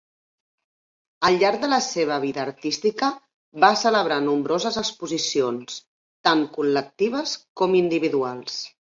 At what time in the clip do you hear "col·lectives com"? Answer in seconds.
6.57-7.77